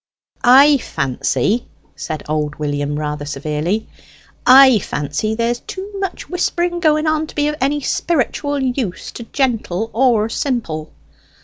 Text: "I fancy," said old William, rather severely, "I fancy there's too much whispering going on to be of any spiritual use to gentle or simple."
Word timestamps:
"I 0.43 0.79
fancy," 0.79 1.67
said 1.95 2.23
old 2.27 2.55
William, 2.55 2.97
rather 2.97 3.23
severely, 3.23 3.87
"I 4.47 4.79
fancy 4.79 5.35
there's 5.35 5.59
too 5.59 5.91
much 5.99 6.27
whispering 6.27 6.79
going 6.79 7.05
on 7.05 7.27
to 7.27 7.35
be 7.35 7.47
of 7.49 7.55
any 7.61 7.81
spiritual 7.81 8.59
use 8.59 9.11
to 9.11 9.25
gentle 9.25 9.91
or 9.93 10.27
simple." 10.27 10.91